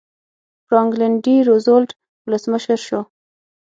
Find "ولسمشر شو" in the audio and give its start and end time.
2.25-2.99